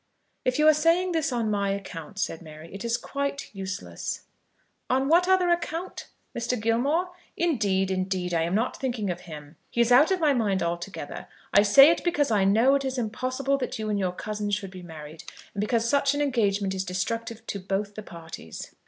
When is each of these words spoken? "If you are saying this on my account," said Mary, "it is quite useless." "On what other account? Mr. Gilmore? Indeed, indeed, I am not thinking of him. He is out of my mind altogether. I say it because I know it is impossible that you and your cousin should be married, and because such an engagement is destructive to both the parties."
"If 0.43 0.57
you 0.57 0.67
are 0.67 0.73
saying 0.73 1.11
this 1.11 1.31
on 1.31 1.51
my 1.51 1.69
account," 1.69 2.17
said 2.17 2.41
Mary, 2.41 2.73
"it 2.73 2.83
is 2.83 2.97
quite 2.97 3.53
useless." 3.53 4.21
"On 4.89 5.07
what 5.07 5.27
other 5.27 5.49
account? 5.49 6.07
Mr. 6.35 6.59
Gilmore? 6.59 7.11
Indeed, 7.37 7.91
indeed, 7.91 8.33
I 8.33 8.41
am 8.41 8.55
not 8.55 8.77
thinking 8.77 9.11
of 9.11 9.21
him. 9.29 9.57
He 9.69 9.79
is 9.79 9.91
out 9.91 10.09
of 10.09 10.19
my 10.19 10.33
mind 10.33 10.63
altogether. 10.63 11.27
I 11.53 11.61
say 11.61 11.91
it 11.91 12.03
because 12.03 12.31
I 12.31 12.45
know 12.45 12.73
it 12.73 12.83
is 12.83 12.97
impossible 12.97 13.59
that 13.59 13.77
you 13.77 13.91
and 13.91 13.99
your 13.99 14.11
cousin 14.11 14.49
should 14.49 14.71
be 14.71 14.81
married, 14.81 15.23
and 15.53 15.61
because 15.61 15.87
such 15.87 16.15
an 16.15 16.21
engagement 16.21 16.73
is 16.73 16.83
destructive 16.83 17.45
to 17.45 17.59
both 17.59 17.93
the 17.93 18.01
parties." 18.01 18.73